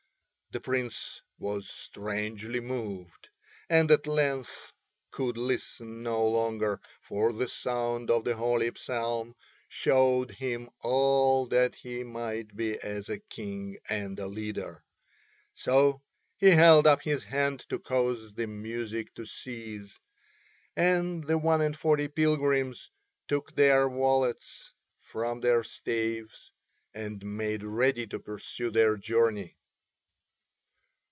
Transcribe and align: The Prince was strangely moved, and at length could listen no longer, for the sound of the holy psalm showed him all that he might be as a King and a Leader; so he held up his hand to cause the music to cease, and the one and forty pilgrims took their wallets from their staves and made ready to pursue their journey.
The 0.53 0.59
Prince 0.59 1.21
was 1.39 1.69
strangely 1.69 2.59
moved, 2.59 3.29
and 3.69 3.89
at 3.89 4.05
length 4.05 4.73
could 5.09 5.37
listen 5.37 6.03
no 6.03 6.27
longer, 6.27 6.81
for 6.99 7.31
the 7.31 7.47
sound 7.47 8.11
of 8.11 8.25
the 8.25 8.35
holy 8.35 8.69
psalm 8.75 9.33
showed 9.69 10.29
him 10.29 10.69
all 10.81 11.45
that 11.45 11.75
he 11.75 12.03
might 12.03 12.53
be 12.53 12.77
as 12.83 13.07
a 13.07 13.19
King 13.19 13.77
and 13.87 14.19
a 14.19 14.27
Leader; 14.27 14.83
so 15.53 16.01
he 16.35 16.49
held 16.51 16.85
up 16.85 17.01
his 17.03 17.23
hand 17.23 17.61
to 17.69 17.79
cause 17.79 18.33
the 18.33 18.45
music 18.45 19.15
to 19.15 19.23
cease, 19.25 20.01
and 20.75 21.23
the 21.23 21.37
one 21.37 21.61
and 21.61 21.77
forty 21.77 22.09
pilgrims 22.09 22.89
took 23.29 23.55
their 23.55 23.87
wallets 23.87 24.73
from 24.99 25.39
their 25.39 25.63
staves 25.63 26.51
and 26.93 27.23
made 27.23 27.63
ready 27.63 28.05
to 28.07 28.19
pursue 28.19 28.69
their 28.69 28.97
journey. 28.97 29.55